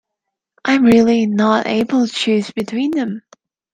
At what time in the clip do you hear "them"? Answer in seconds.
2.89-3.21